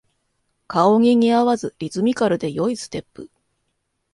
[0.67, 3.29] 顔に似合わずリズミカルで良いステップ